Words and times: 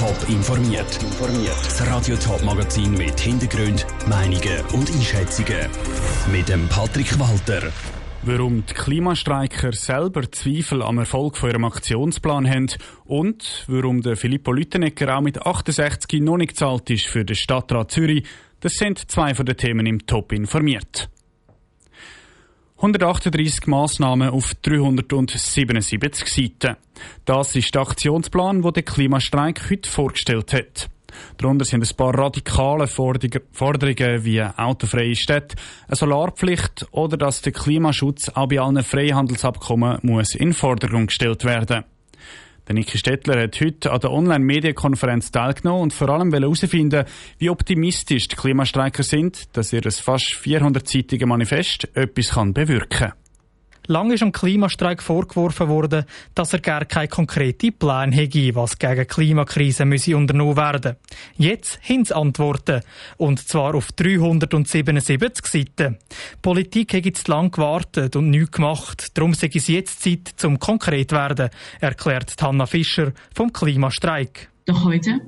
Top 0.00 0.30
informiert. 0.30 0.98
Das 1.62 1.86
Radio 1.86 2.16
Top 2.16 2.42
Magazin 2.42 2.92
mit 2.92 3.20
Hintergrund, 3.20 3.86
Meinungen 4.08 4.64
und 4.72 4.90
Einschätzungen 4.90 5.68
mit 6.32 6.48
dem 6.48 6.66
Patrick 6.68 7.20
Walter. 7.20 7.70
Warum 8.22 8.64
die 8.64 8.72
Klimastreiker 8.72 9.72
selber 9.72 10.32
Zweifel 10.32 10.80
am 10.82 10.96
Erfolg 10.96 11.36
von 11.36 11.50
ihrem 11.50 11.66
Aktionsplan 11.66 12.48
haben 12.48 12.68
und 13.04 13.66
warum 13.68 14.00
der 14.00 14.16
Filippo 14.16 14.52
Lütenegger 14.52 15.18
auch 15.18 15.20
mit 15.20 15.44
68 15.44 16.22
noch 16.22 16.38
nicht 16.38 16.56
zahlt 16.56 16.88
ist 16.88 17.04
für 17.04 17.26
den 17.26 17.36
Stadtrat 17.36 17.90
Zürich, 17.90 18.24
das 18.60 18.76
sind 18.76 19.10
zwei 19.10 19.34
von 19.34 19.44
den 19.44 19.58
Themen 19.58 19.84
im 19.84 20.06
Top 20.06 20.32
informiert. 20.32 21.10
138 22.80 23.66
Massnahmen 23.66 24.30
auf 24.30 24.54
377 24.54 26.26
Seiten. 26.26 26.76
Das 27.26 27.54
ist 27.54 27.74
der 27.74 27.82
Aktionsplan, 27.82 28.62
den 28.62 28.72
der 28.72 28.82
Klimastreik 28.82 29.68
heute 29.68 29.90
vorgestellt 29.90 30.54
hat. 30.54 30.88
Darunter 31.36 31.66
sind 31.66 31.86
ein 31.86 31.96
paar 31.96 32.16
radikale 32.18 32.86
Forderungen 32.86 34.24
wie 34.24 34.42
autofreie 34.42 35.14
Städte, 35.14 35.56
eine 35.88 35.96
Solarpflicht 35.96 36.86
oder 36.92 37.18
dass 37.18 37.42
der 37.42 37.52
Klimaschutz 37.52 38.30
auch 38.30 38.48
bei 38.48 38.60
allen 38.60 38.82
Freihandelsabkommen 38.82 39.98
muss 40.00 40.34
in 40.34 40.48
den 40.48 40.54
Vordergrund 40.54 41.08
gestellt 41.08 41.44
werden 41.44 41.84
der 42.70 42.76
Niki 42.76 42.98
Stettler 42.98 43.42
hat 43.42 43.60
heute 43.60 43.90
an 43.90 43.98
der 43.98 44.12
Online-Medienkonferenz 44.12 45.32
teilgenommen 45.32 45.82
und 45.82 45.92
vor 45.92 46.08
allem 46.08 46.32
herausfinden, 46.32 47.04
wie 47.38 47.50
optimistisch 47.50 48.28
die 48.28 48.36
Klimastreiker 48.36 49.02
sind, 49.02 49.56
dass 49.56 49.72
ihr 49.72 49.82
fast 49.98 50.36
400-seitige 50.40 51.26
Manifest 51.26 51.88
etwas 51.96 52.32
bewirken 52.54 52.88
kann. 52.88 53.19
Lange 53.90 54.14
am 54.22 54.30
Klimastreik 54.30 55.02
vorgeworfen 55.02 55.66
worden, 55.66 56.04
dass 56.36 56.52
er 56.52 56.60
gar 56.60 56.84
keine 56.84 57.08
konkreten 57.08 57.76
Pläne 57.76 58.14
hätte, 58.14 58.54
was 58.54 58.78
gegen 58.78 59.04
Klimakrise 59.04 59.84
müsse 59.84 60.16
unternommen 60.16 60.56
werden. 60.56 60.94
Jetzt 61.36 61.80
haben 61.82 62.04
sie 62.04 62.14
Antworten. 62.14 62.82
Und 63.16 63.40
zwar 63.40 63.74
auf 63.74 63.90
377 63.90 65.44
Seiten. 65.44 65.98
Die 65.98 66.36
Politik 66.40 66.94
hat 66.94 67.04
jetzt 67.04 67.26
lang 67.26 67.50
gewartet 67.50 68.14
und 68.14 68.30
nichts 68.30 68.52
gemacht. 68.52 69.18
Darum 69.18 69.34
sei 69.34 69.50
es 69.52 69.66
jetzt 69.66 70.04
Zeit, 70.04 70.34
zum 70.36 70.60
konkret 70.60 71.10
werden, 71.10 71.50
erklärt 71.80 72.40
Hanna 72.40 72.66
Fischer 72.66 73.10
vom 73.34 73.52
Klimastreik. 73.52 74.52
Doch 74.66 74.84
heute, 74.84 75.18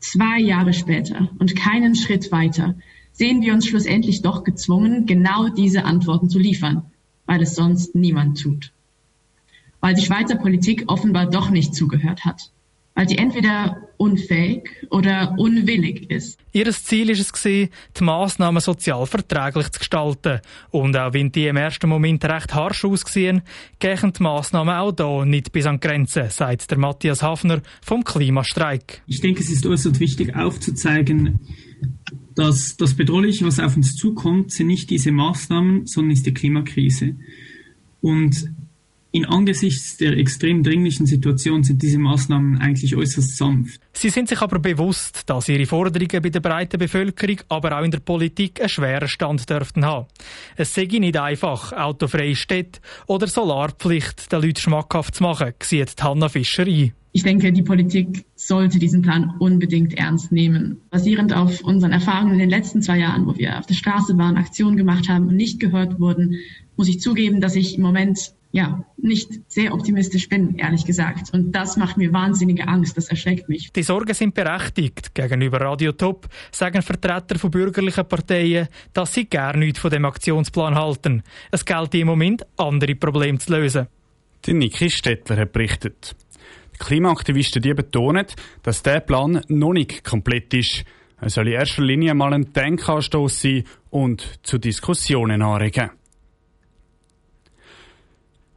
zwei 0.00 0.38
Jahre 0.38 0.74
später 0.74 1.30
und 1.38 1.56
keinen 1.56 1.96
Schritt 1.96 2.30
weiter, 2.30 2.74
sehen 3.12 3.40
wir 3.40 3.54
uns 3.54 3.66
schlussendlich 3.66 4.20
doch 4.20 4.44
gezwungen, 4.44 5.06
genau 5.06 5.48
diese 5.48 5.86
Antworten 5.86 6.28
zu 6.28 6.38
liefern 6.38 6.91
weil 7.26 7.42
es 7.42 7.54
sonst 7.54 7.94
niemand 7.94 8.40
tut. 8.40 8.72
Weil 9.80 9.94
die 9.94 10.04
Schweizer 10.04 10.36
Politik 10.36 10.84
offenbar 10.86 11.28
doch 11.28 11.50
nicht 11.50 11.74
zugehört 11.74 12.24
hat. 12.24 12.50
Weil 12.94 13.08
sie 13.08 13.16
entweder 13.16 13.88
unfähig 13.96 14.68
oder 14.90 15.34
unwillig 15.38 16.10
ist. 16.10 16.38
Ihr 16.52 16.70
Ziel 16.72 17.08
ist 17.08 17.20
es 17.20 17.32
gewesen, 17.32 17.70
die 17.98 18.04
Massnahmen 18.04 18.60
sozial 18.60 19.06
verträglich 19.06 19.70
zu 19.70 19.78
gestalten. 19.78 20.40
Und 20.70 20.96
auch 20.96 21.14
wenn 21.14 21.32
die 21.32 21.46
im 21.46 21.56
ersten 21.56 21.88
Moment 21.88 22.22
recht 22.24 22.54
harsch 22.54 22.84
aussehen, 22.84 23.42
gehen 23.78 24.12
die 24.12 24.22
Massnahmen 24.22 24.74
auch 24.74 24.92
da 24.92 25.24
nicht 25.24 25.52
bis 25.52 25.64
an 25.64 25.80
die 25.80 25.88
Grenze, 25.88 26.28
sagt 26.28 26.70
der 26.70 26.78
Matthias 26.78 27.22
Hafner 27.22 27.62
vom 27.80 28.04
Klimastreik. 28.04 29.02
Ich 29.06 29.20
denke, 29.20 29.40
es 29.40 29.50
ist 29.50 29.64
äußerst 29.64 29.98
wichtig 29.98 30.36
aufzuzeigen, 30.36 31.40
dass 32.34 32.76
das 32.76 32.94
Bedrohliche, 32.94 33.44
was 33.44 33.60
auf 33.60 33.76
uns 33.76 33.94
zukommt, 33.94 34.52
sind 34.52 34.68
nicht 34.68 34.90
diese 34.90 35.12
Maßnahmen, 35.12 35.86
sondern 35.86 36.12
ist 36.12 36.26
die 36.26 36.34
Klimakrise. 36.34 37.16
Und 38.00 38.50
in 39.12 39.26
angesichts 39.26 39.98
der 39.98 40.16
extrem 40.16 40.62
dringlichen 40.62 41.04
Situation 41.04 41.62
sind 41.62 41.82
diese 41.82 41.98
Maßnahmen 41.98 42.58
eigentlich 42.58 42.96
äußerst 42.96 43.36
sanft. 43.36 43.80
Sie 43.92 44.08
sind 44.08 44.28
sich 44.28 44.40
aber 44.40 44.58
bewusst, 44.58 45.28
dass 45.28 45.50
ihre 45.50 45.66
Forderungen 45.66 46.22
bei 46.22 46.30
der 46.30 46.40
breiten 46.40 46.78
Bevölkerung, 46.78 47.36
aber 47.50 47.78
auch 47.78 47.84
in 47.84 47.90
der 47.90 48.00
Politik 48.00 48.58
einen 48.60 48.70
schweren 48.70 49.08
Stand 49.08 49.48
dürften 49.48 49.84
haben. 49.84 50.06
Es 50.56 50.74
sei 50.74 50.84
nicht 50.86 51.16
einfach, 51.18 51.72
autofreie 51.74 52.34
Städte 52.34 52.80
oder 53.06 53.26
Solarpflicht 53.26 54.32
den 54.32 54.40
Leuten 54.40 54.60
schmackhaft 54.60 55.16
zu 55.16 55.22
machen, 55.24 55.52
sieht 55.62 56.02
Hanna 56.02 56.30
Fischer 56.30 56.64
ein. 56.64 56.92
Ich 57.14 57.22
denke, 57.22 57.52
die 57.52 57.62
Politik 57.62 58.24
sollte 58.34 58.78
diesen 58.78 59.02
Plan 59.02 59.34
unbedingt 59.38 59.92
ernst 59.98 60.32
nehmen. 60.32 60.80
Basierend 60.88 61.34
auf 61.34 61.62
unseren 61.62 61.92
Erfahrungen 61.92 62.32
in 62.32 62.38
den 62.38 62.48
letzten 62.48 62.80
zwei 62.80 62.98
Jahren, 62.98 63.26
wo 63.26 63.36
wir 63.36 63.58
auf 63.58 63.66
der 63.66 63.74
Straße 63.74 64.16
waren, 64.16 64.38
Aktionen 64.38 64.78
gemacht 64.78 65.10
haben 65.10 65.28
und 65.28 65.36
nicht 65.36 65.60
gehört 65.60 66.00
wurden, 66.00 66.36
muss 66.78 66.88
ich 66.88 67.00
zugeben, 67.00 67.42
dass 67.42 67.54
ich 67.54 67.76
im 67.76 67.82
Moment 67.82 68.32
ja, 68.52 68.84
nicht 68.98 69.50
sehr 69.50 69.72
optimistisch 69.72 70.28
bin, 70.28 70.56
ehrlich 70.58 70.84
gesagt. 70.84 71.32
Und 71.32 71.52
das 71.52 71.78
macht 71.78 71.96
mir 71.96 72.12
wahnsinnige 72.12 72.68
Angst, 72.68 72.96
das 72.98 73.08
erschreckt 73.08 73.48
mich. 73.48 73.72
Die 73.72 73.82
Sorgen 73.82 74.12
sind 74.12 74.34
berechtigt. 74.34 75.14
Gegenüber 75.14 75.62
Radio 75.62 75.92
Top 75.92 76.28
sagen 76.50 76.82
Vertreter 76.82 77.38
von 77.38 77.50
bürgerlichen 77.50 78.06
Parteien, 78.06 78.68
dass 78.92 79.14
sie 79.14 79.24
gar 79.24 79.56
nichts 79.56 79.78
von 79.78 79.90
dem 79.90 80.04
Aktionsplan 80.04 80.74
halten. 80.74 81.22
Es 81.50 81.64
gilt 81.64 81.94
im 81.94 82.06
Moment, 82.08 82.46
andere 82.58 82.94
Probleme 82.94 83.38
zu 83.38 83.54
lösen. 83.54 83.86
Die 84.44 84.52
Niki 84.52 84.90
Stettler 84.90 85.38
hat 85.38 85.52
berichtet. 85.52 86.14
Die 86.74 86.78
Klimaaktivisten 86.78 87.62
die 87.62 87.72
betonen, 87.72 88.26
dass 88.62 88.82
der 88.82 89.00
Plan 89.00 89.40
noch 89.48 89.72
nicht 89.72 90.04
komplett 90.04 90.52
ist. 90.52 90.84
Er 91.20 91.30
soll 91.30 91.48
in 91.48 91.54
erster 91.54 91.82
Linie 91.82 92.14
mal 92.14 92.34
ein 92.34 92.52
Denkanstoß 92.52 93.40
sein 93.40 93.64
und 93.88 94.40
zu 94.42 94.58
Diskussionen 94.58 95.40
anregen. 95.40 95.90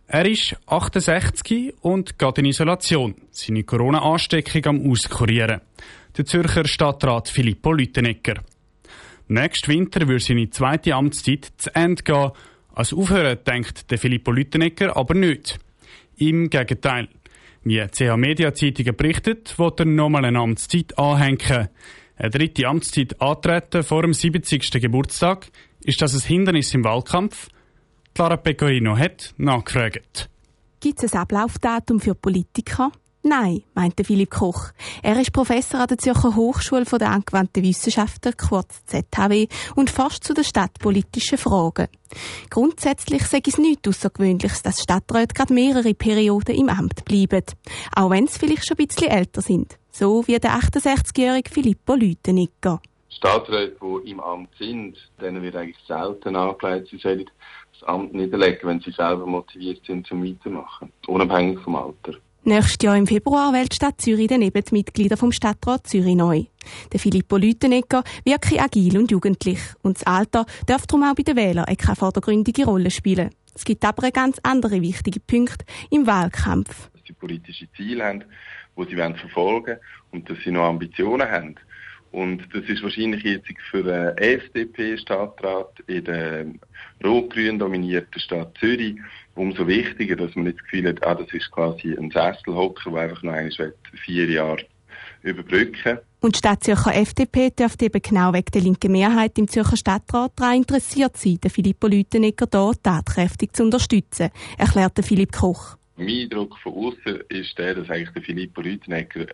Er 0.08 0.26
ist 0.28 0.56
68 0.68 1.74
und 1.82 2.20
geht 2.20 2.38
in 2.38 2.46
Isolation. 2.46 3.16
Seine 3.32 3.64
Corona-Ansteckung 3.64 4.66
am 4.66 4.92
Auskurieren. 4.92 5.62
Der 6.16 6.26
Zürcher 6.26 6.68
Stadtrat 6.68 7.28
Filippo 7.28 7.74
Lütenegger. 7.74 8.36
Nächsten 9.28 9.72
Winter 9.72 10.08
wird 10.08 10.22
seine 10.22 10.52
zweite 10.52 10.94
Amtszeit 10.94 11.52
zu 11.58 11.74
Ende 11.74 12.04
gehen. 12.04 12.32
Als 12.76 12.94
Aufhören 12.94 13.40
denkt 13.48 13.90
der 13.90 13.98
Filippo 13.98 14.32
Lütenegger 14.32 14.96
aber 14.96 15.16
nicht. 15.16 15.58
Im 16.18 16.52
Gegenteil. 16.52 17.08
Wie 17.64 17.84
CH 17.88 18.16
Media 18.16 18.54
Zeitungen 18.54 18.96
berichtet, 18.96 19.58
wird 19.58 19.80
er 19.80 19.88
nochmal 19.88 20.26
eine 20.26 20.38
Amtszeit 20.38 20.96
anhängen. 21.00 21.70
Eine 22.16 22.30
dritte 22.30 22.68
Amtszeit 22.68 23.20
antreten 23.20 23.82
vor 23.82 24.04
dem 24.04 24.14
70. 24.14 24.70
Geburtstag. 24.70 25.48
Ist 25.84 26.04
das 26.04 26.14
ein 26.14 26.28
Hindernis 26.28 26.76
im 26.76 26.84
Wahlkampf? 26.84 27.50
Clara 28.16 28.38
Pecorino 28.38 28.98
hat 28.98 29.34
nachgefragt. 29.36 30.30
Gibt 30.80 31.04
es 31.04 31.14
ein 31.14 31.20
Ablaufdatum 31.20 32.00
für 32.00 32.16
Politiker? 32.16 32.94
Nein, 33.24 33.64
meinte 33.74 34.06
Philipp 34.06 34.30
Koch. 34.30 34.72
Er 35.04 35.20
ist 35.20 35.34
Professor 35.34 35.82
an 35.82 35.88
der 35.88 35.98
Zürcher 35.98 36.34
Hochschule 36.34 36.86
der 36.86 37.12
angewandten 37.12 37.62
Wissenschaften, 37.62 38.32
kurz 38.38 38.86
ZHW, 38.86 39.48
und 39.76 39.90
forscht 39.90 40.24
zu 40.24 40.34
den 40.34 40.46
stadtpolitischen 40.46 41.38
Fragen. 41.38 41.90
Grundsätzlich 42.50 43.24
sei 43.24 43.42
es 43.46 43.58
nichts 43.58 43.86
Außergewöhnliches, 43.90 44.64
dass 44.64 44.82
Stadträte 44.82 45.34
gerade 45.34 45.54
mehrere 45.54 45.94
Perioden 45.94 46.56
im 46.56 46.70
Amt 46.70 47.04
bleiben. 47.04 47.44
Auch 47.98 48.12
wenn 48.12 48.28
sie 48.28 48.40
vielleicht 48.40 48.66
schon 48.66 48.78
ein 48.80 48.88
bisschen 48.88 49.10
älter 49.10 49.42
sind. 49.42 49.78
So 49.92 50.26
wie 50.26 50.40
der 50.40 50.52
68-jährige 50.52 51.50
Filippo 51.50 51.96
Lütenegger. 51.96 52.80
Stadträte, 53.10 53.76
die 53.82 54.12
im 54.12 54.20
Amt 54.20 54.50
sind, 54.58 54.98
denen 55.22 55.42
wird 55.42 55.56
eigentlich 55.56 55.84
selten 55.88 56.36
angelegt, 56.36 56.90
sie 56.92 56.98
sollen 56.98 57.30
das 57.80 57.88
Amt 57.88 58.14
niederlegen, 58.14 58.68
wenn 58.68 58.80
sie 58.80 58.92
selber 58.92 59.26
motiviert 59.26 59.86
sind 59.86 60.08
zum 60.08 60.24
Weitermachen, 60.24 60.92
unabhängig 61.08 61.60
vom 61.60 61.76
Alter. 61.76 62.18
Nächstes 62.48 62.78
Jahr 62.84 62.96
im 62.96 63.08
Februar 63.08 63.54
wählt 63.54 63.72
die 63.72 63.76
Stadt 63.76 64.00
Zürich 64.00 64.28
daneben 64.28 64.64
die 64.64 64.76
Mitglieder 64.76 65.18
vom 65.18 65.32
Stadtrat 65.32 65.88
Zürich 65.88 66.16
neu. 66.16 66.44
Der 66.94 67.00
Filippo 67.00 67.38
Lütenegger 67.38 68.04
wirkt 68.24 68.62
agil 68.62 69.00
und 69.00 69.10
jugendlich 69.10 69.60
und 69.82 69.98
das 69.98 70.06
Alter 70.06 70.46
darf 70.68 70.86
darum 70.86 71.04
auch 71.04 71.16
bei 71.16 71.24
den 71.24 71.38
Wählern 71.38 71.66
keine 71.66 71.96
vordergründige 71.96 72.66
Rolle 72.66 72.92
spielen. 72.92 73.32
Es 73.56 73.66
gibt 73.66 73.84
aber 73.84 74.12
ganz 74.12 74.38
andere 74.44 74.80
wichtige 74.82 75.20
Punkte 75.20 75.66
im 75.90 76.06
Wahlkampf. 76.06 76.92
Dass 76.94 77.02
sie 77.08 77.14
politische 77.14 77.68
Ziele 77.76 78.04
haben, 78.04 78.24
die 78.78 78.86
sie 78.90 78.96
verfolgen 78.96 79.66
wollen 79.66 79.80
und 80.12 80.30
dass 80.30 80.38
sie 80.44 80.52
noch 80.52 80.66
Ambitionen 80.66 81.28
haben. 81.28 81.56
Und 82.16 82.48
das 82.54 82.64
ist 82.70 82.82
wahrscheinlich 82.82 83.24
jetzt 83.24 83.50
für 83.70 83.84
den 83.84 84.18
FDP-Stadtrat 84.18 85.82
in 85.88 86.06
der 86.06 86.46
rot-grün 87.04 87.60
dominierten 87.60 88.22
Stadt 88.22 88.58
Zürich 88.58 88.96
umso 89.36 89.68
wichtiger, 89.68 90.16
dass 90.16 90.34
man 90.34 90.46
nicht 90.46 90.58
das 90.60 90.64
Gefühl 90.64 90.88
hat, 90.88 91.06
ah, 91.06 91.16
das 91.16 91.34
ist 91.34 91.52
quasi 91.52 91.94
ein 91.94 92.12
Sesselhocker, 92.12 92.92
der 92.92 93.02
einfach 93.02 93.22
noch 93.22 93.34
einmal 93.34 93.74
vier 94.06 94.30
Jahre 94.30 94.64
überbrücken 95.24 96.00
Und 96.22 96.36
die 96.36 96.38
Stadtzürcher 96.38 96.96
FDP 96.96 97.50
dürfte 97.50 97.84
eben 97.84 98.02
genau 98.02 98.32
wegen 98.32 98.52
der 98.54 98.62
linken 98.62 98.94
Mehrheit 98.94 99.38
im 99.38 99.50
Zürcher 99.50 99.76
Stadtrat 99.76 100.32
daran 100.38 100.56
interessiert 100.56 101.18
sein, 101.18 101.38
den 101.44 101.52
Filippo 101.52 101.88
Lütenegger 101.88 102.48
hier 102.50 102.72
tatkräftig 102.82 103.54
zu 103.54 103.64
unterstützen, 103.64 104.30
erklärte 104.58 105.04
Philipp 105.04 105.34
Koch. 105.34 105.76
Mein 105.98 106.24
Eindruck 106.24 106.58
von 106.60 106.74
außen 106.74 107.22
ist 107.30 107.58
der, 107.58 107.76
dass 107.76 107.90
eigentlich 107.90 108.12
der 108.12 108.22
Filippo 108.22 108.62
Rütenegger 108.62 109.28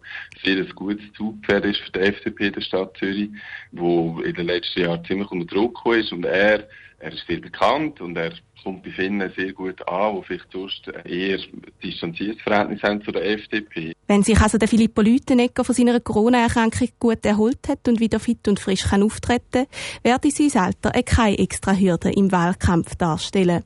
sehr 0.44 0.58
ein 0.58 0.70
gutes 0.76 1.12
Zugpferd 1.18 1.66
ist 1.66 1.80
für 1.80 1.92
die 1.92 2.00
FDP 2.00 2.52
der 2.52 2.62
Stadt 2.62 2.96
Zürich, 2.98 3.30
wo 3.72 4.22
in 4.22 4.36
den 4.36 4.46
letzten 4.46 4.82
Jahren 4.82 5.04
ziemlich 5.06 5.32
unter 5.32 5.56
Druck 5.56 5.82
ist 5.88 6.12
und 6.12 6.24
er, 6.24 6.68
er 7.00 7.14
ist 7.14 7.26
sehr 7.28 7.40
bekannt 7.40 8.00
und 8.00 8.16
er 8.16 8.34
kommt 8.64 8.84
bei 8.84 8.92
vielen 8.92 9.20
sehr 9.36 9.54
gut 9.54 9.88
an, 9.88 10.18
die 10.18 10.24
vielleicht 10.28 10.52
sonst 10.52 10.88
eher 11.06 11.40
distanziertes 11.84 12.42
Verhältnis 12.44 12.84
haben 12.84 13.02
zu 13.02 13.12
der 13.12 13.26
FDP. 13.26 13.94
Wenn 14.08 14.22
sich 14.22 14.40
also 14.40 14.60
der 14.60 14.68
Filippo 14.68 15.02
Lütenegger 15.02 15.64
von 15.64 15.74
seiner 15.74 16.00
Corona-Erkrankung 16.00 16.90
gut 17.00 17.26
erholt 17.26 17.68
hat 17.68 17.88
und 17.88 18.00
wieder 18.00 18.20
fit 18.20 18.48
und 18.48 18.60
frisch 18.60 18.84
kann 18.84 19.02
auftreten 19.02 19.66
werde 20.04 20.30
sein 20.30 20.62
Alter 20.62 20.92
keine 21.04 21.40
extra 21.40 21.74
Hürde 21.74 22.12
im 22.12 22.32
Wahlkampf 22.32 22.96
darstellen. 22.96 23.64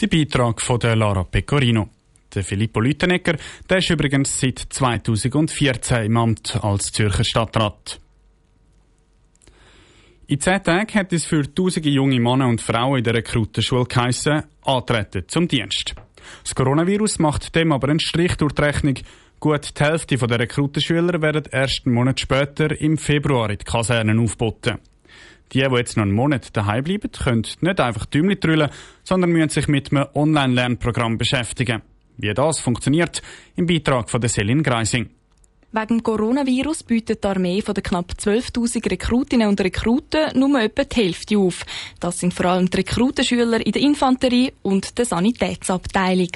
Der 0.00 0.06
Beitrag 0.06 0.60
von 0.60 0.78
der 0.78 0.94
Lara 0.94 1.24
Pecorino. 1.24 1.88
Der 2.34 2.44
Filippo 2.44 2.80
Lütenegger, 2.80 3.36
der 3.68 3.78
ist 3.78 3.90
übrigens 3.90 4.40
seit 4.40 4.58
2014 4.58 6.04
im 6.04 6.16
Amt 6.16 6.58
als 6.62 6.92
Zürcher 6.92 7.24
Stadtrat. 7.24 8.00
In 10.28 10.40
zehn 10.40 10.62
Tagen 10.62 10.94
hat 10.94 11.12
es 11.12 11.24
für 11.24 11.42
tausende 11.54 11.88
junge 11.88 12.18
Männer 12.18 12.48
und 12.48 12.60
Frauen 12.60 12.98
in 12.98 13.04
der 13.04 13.14
Rekrutenschule 13.14 13.84
geheissen, 13.84 14.42
antreten 14.64 15.22
zum 15.28 15.46
Dienst. 15.46 15.94
Das 16.42 16.54
Coronavirus 16.54 17.20
macht 17.20 17.54
dem 17.54 17.70
aber 17.70 17.88
einen 17.88 18.00
Strich 18.00 18.34
durch 18.34 18.52
die 18.52 18.62
Rechnung. 18.62 18.94
Gut 19.38 19.78
die 19.78 19.84
Hälfte 19.84 20.16
der 20.16 20.40
Rekrutenschüler 20.40 21.22
werden 21.22 21.44
erst 21.52 21.86
einen 21.86 21.94
Monat 21.94 22.18
später 22.18 22.80
im 22.80 22.98
Februar 22.98 23.50
in 23.50 23.58
die 23.58 23.64
Kasernen 23.64 24.18
aufboten. 24.18 24.78
Die, 25.52 25.60
die 25.60 25.76
jetzt 25.76 25.96
noch 25.96 26.02
einen 26.02 26.12
Monat 26.12 26.56
daheim 26.56 26.82
bleiben, 26.82 27.12
können 27.12 27.46
nicht 27.60 27.80
einfach 27.80 28.06
Däumchen 28.06 28.40
drüllen, 28.40 28.70
sondern 29.04 29.30
müssen 29.30 29.50
sich 29.50 29.68
mit 29.68 29.92
einem 29.92 30.06
Online-Lernprogramm 30.12 31.18
beschäftigen. 31.18 31.82
Wie 32.16 32.32
das 32.32 32.60
funktioniert, 32.60 33.22
im 33.56 33.66
Beitrag 33.66 34.10
von 34.10 34.26
Selin 34.26 34.62
Greising. 34.62 35.10
Wegen 35.72 35.98
dem 35.98 36.02
Coronavirus 36.02 36.84
bietet 36.84 37.22
die 37.22 37.28
Armee 37.28 37.60
von 37.60 37.74
den 37.74 37.82
knapp 37.82 38.12
12.000 38.18 38.90
Rekrutinnen 38.90 39.48
und 39.48 39.60
Rekruten 39.60 40.38
nur 40.38 40.58
etwa 40.58 40.84
die 40.84 40.96
Hälfte 40.96 41.36
auf. 41.36 41.66
Das 42.00 42.20
sind 42.20 42.32
vor 42.32 42.46
allem 42.46 42.70
die 42.70 42.78
Rekrutenschüler 42.78 43.66
in 43.66 43.72
der 43.72 43.82
Infanterie 43.82 44.54
und 44.62 44.96
der 44.96 45.04
Sanitätsabteilung. 45.04 46.30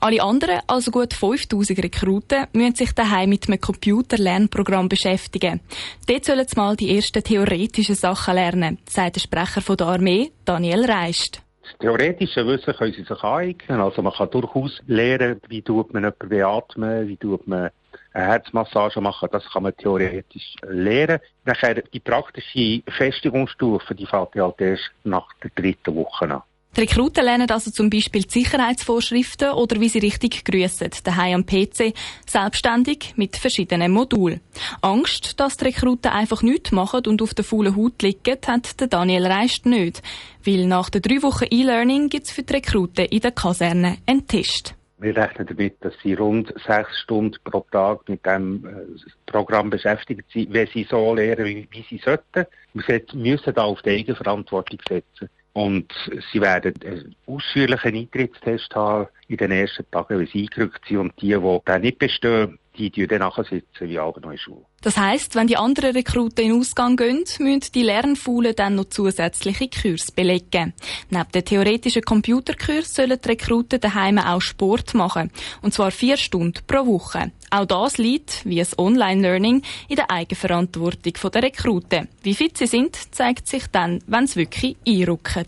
Alle 0.00 0.22
anderen, 0.22 0.60
also 0.66 0.90
gut 0.90 1.12
5.000 1.12 1.82
Rekruten, 1.82 2.46
müssen 2.54 2.76
sich 2.76 2.92
daheim 2.92 3.28
mit 3.28 3.48
einem 3.48 3.60
Computerlernprogramm 3.60 4.88
beschäftigen. 4.88 5.60
Dort 6.06 6.24
sollen 6.24 6.46
sie 6.48 6.56
mal 6.56 6.74
die 6.74 6.96
ersten 6.96 7.22
theoretischen 7.22 7.96
Sachen 7.96 8.34
lernen, 8.34 8.78
sagt 8.88 9.16
der 9.16 9.20
Sprecher 9.20 9.76
der 9.76 9.86
Armee, 9.88 10.32
Daniel 10.46 10.90
Reist. 10.90 11.42
Das 11.68 11.78
theoretische 11.78 12.46
Wissen 12.46 12.74
können 12.74 12.92
sie 12.92 13.02
sich 13.02 13.22
aneignen. 13.24 13.80
Also 13.80 14.00
man 14.00 14.12
kann 14.12 14.30
durchaus 14.30 14.80
lernen, 14.86 15.40
wie 15.48 15.62
tut 15.62 15.92
man 15.92 16.04
jemanden 16.04 16.28
beatmen, 16.28 17.08
wie 17.08 17.16
tut 17.16 17.46
man 17.48 17.70
eine 18.12 18.24
Herzmassage 18.24 19.00
machen, 19.00 19.28
das 19.32 19.44
kann 19.50 19.64
man 19.64 19.76
theoretisch 19.76 20.54
lernen. 20.62 21.18
Nachher 21.44 21.74
die 21.74 22.00
praktische 22.00 22.82
Festigungsstufe, 22.88 23.94
die 23.94 24.06
fällt 24.06 24.34
halt 24.36 24.60
erst 24.60 24.90
nach 25.04 25.26
der 25.42 25.50
dritten 25.54 25.96
Woche 25.96 26.24
an. 26.30 26.42
Die 26.76 26.82
Rekruten 26.82 27.24
lernen 27.24 27.50
also 27.50 27.70
zum 27.70 27.88
Beispiel 27.88 28.24
die 28.24 28.42
Sicherheitsvorschriften 28.42 29.52
oder 29.52 29.80
wie 29.80 29.88
sie 29.88 29.98
richtig 29.98 30.44
grüßen, 30.44 30.90
daheim 31.04 31.36
am 31.36 31.46
PC, 31.46 31.94
selbstständig 32.28 33.14
mit 33.16 33.36
verschiedenen 33.36 33.92
Modulen. 33.92 34.42
Angst, 34.82 35.40
dass 35.40 35.56
die 35.56 35.64
Rekruten 35.64 36.12
einfach 36.12 36.42
nichts 36.42 36.72
machen 36.72 37.06
und 37.06 37.22
auf 37.22 37.32
der 37.32 37.46
faulen 37.46 37.76
Haut 37.76 38.02
liegen, 38.02 38.36
hat 38.46 38.78
der 38.78 38.88
Daniel 38.88 39.26
Reist 39.26 39.64
nicht. 39.64 40.02
Weil 40.44 40.66
nach 40.66 40.90
den 40.90 41.00
drei 41.00 41.22
Wochen 41.22 41.46
E-Learning 41.50 42.10
gibt 42.10 42.26
es 42.26 42.32
für 42.32 42.42
die 42.42 42.52
Rekruten 42.52 43.06
in 43.06 43.20
der 43.20 43.32
Kaserne 43.32 43.96
einen 44.06 44.26
Test. 44.26 44.74
Wir 44.98 45.16
rechnen 45.16 45.46
damit, 45.46 45.76
dass 45.80 45.94
sie 46.02 46.12
rund 46.12 46.52
sechs 46.66 47.00
Stunden 47.00 47.38
pro 47.42 47.64
Tag 47.70 48.06
mit 48.08 48.24
dem 48.26 48.66
äh, 48.66 49.30
Programm 49.30 49.70
beschäftigt 49.70 50.24
sind, 50.30 50.52
wenn 50.52 50.66
sie 50.68 50.86
so 50.90 51.14
lernen, 51.14 51.46
wie, 51.46 51.68
wie 51.70 51.84
sie 51.88 52.02
sollten. 52.04 52.46
Wir 52.74 53.02
müssen 53.14 53.54
da 53.54 53.64
auf 53.64 53.80
die 53.82 53.90
Eigenverantwortung 53.90 54.78
setzen. 54.86 55.30
Und 55.56 55.90
sie 56.30 56.42
werden 56.42 56.74
einen 56.84 57.16
ausführlichen 57.24 57.94
Eintrittstest 57.94 58.74
haben 58.74 59.08
in 59.28 59.38
den 59.38 59.52
ersten 59.52 59.90
Tagen, 59.90 60.18
wenn 60.18 60.26
sie 60.26 60.42
eingerückt 60.42 60.84
sind. 60.86 60.98
Und 60.98 61.22
die, 61.22 61.28
die 61.34 61.58
dann 61.64 61.80
nicht 61.80 61.98
bestehen, 61.98 62.58
die 62.76 62.90
die 62.90 63.06
dann 63.06 63.30
sitzen 63.36 63.88
wie 63.88 63.98
alle 63.98 64.20
neue 64.20 64.38
Schule. 64.38 64.64
Das 64.82 64.96
heisst, 64.96 65.34
wenn 65.34 65.46
die 65.46 65.56
anderen 65.56 65.92
Rekruten 65.92 66.44
in 66.44 66.60
Ausgang 66.60 66.96
gehen, 66.96 67.24
müssen 67.38 67.72
die 67.74 67.82
Lernfaulen 67.82 68.54
dann 68.54 68.76
noch 68.76 68.84
zusätzliche 68.84 69.68
Kurs 69.68 70.12
belegen. 70.12 70.74
Neben 71.10 71.32
den 71.34 71.44
theoretischen 71.44 72.02
Computerkurs 72.02 72.94
sollen 72.94 73.18
die 73.22 73.28
Rekruten 73.28 73.80
daheim 73.80 74.18
auch 74.18 74.40
Sport 74.40 74.94
machen. 74.94 75.30
Und 75.62 75.74
zwar 75.74 75.90
vier 75.90 76.16
Stunden 76.16 76.60
pro 76.66 76.86
Woche. 76.86 77.32
Auch 77.50 77.66
das 77.66 77.98
liegt, 77.98 78.44
wie 78.44 78.58
das 78.58 78.78
Online-Learning, 78.78 79.62
in 79.88 79.96
der 79.96 80.10
Eigenverantwortung 80.10 81.30
der 81.32 81.42
Rekruten. 81.42 82.08
Wie 82.22 82.34
fit 82.34 82.58
sie 82.58 82.66
sind, 82.66 82.96
zeigt 83.14 83.48
sich 83.48 83.66
dann, 83.68 84.02
wenn 84.06 84.26
sie 84.26 84.40
wirklich 84.40 84.76
einrücken. 84.86 85.46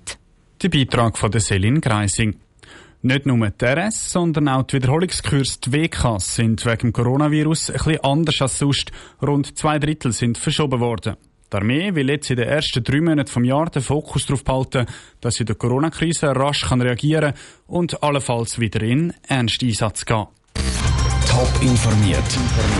Der 0.62 0.68
Beitrag 0.68 1.16
von 1.16 1.30
der 1.30 1.40
Selin 1.40 1.80
Greising. 1.80 2.36
Nicht 3.00 3.26
nur 3.26 3.48
die 3.48 3.64
RS, 3.64 4.10
sondern 4.10 4.48
auch 4.48 4.64
die 4.64 4.76
Wiederholungskurse, 4.76 5.60
die 5.64 5.72
WKs, 5.72 6.34
sind 6.34 6.66
wegen 6.66 6.78
dem 6.78 6.92
Coronavirus 6.92 7.68
bisschen 7.68 8.00
anders 8.02 8.42
als 8.42 8.58
sonst. 8.58 8.90
Rund 9.22 9.56
zwei 9.56 9.78
Drittel 9.78 10.12
sind 10.12 10.36
verschoben 10.36 10.80
worden. 10.80 11.16
Die 11.52 11.56
Armee 11.56 11.94
will 11.94 12.10
jetzt 12.10 12.28
in 12.30 12.36
den 12.36 12.48
ersten 12.48 12.82
drei 12.82 13.00
Monaten 13.00 13.30
vom 13.30 13.44
Jahr 13.44 13.70
den 13.70 13.82
Fokus 13.82 14.26
darauf 14.26 14.44
behalten, 14.44 14.86
dass 15.20 15.36
sie 15.36 15.44
der 15.44 15.54
Corona-Krise 15.54 16.26
rasch 16.26 16.62
kann 16.62 16.82
reagieren 16.82 17.34
und 17.66 18.02
allenfalls 18.02 18.58
wieder 18.58 18.82
in 18.82 19.14
Ernsteinsatz 19.28 20.04
gehen. 20.04 20.26
Top 21.28 21.62
informiert, 21.62 22.18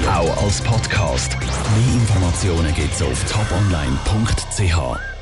auch 0.08 0.42
als 0.42 0.60
Podcast. 0.62 1.38
Mehr 1.38 1.94
Informationen 1.94 2.74
gibt's 2.74 3.00
auf 3.02 3.24
toponline.ch. 3.30 5.17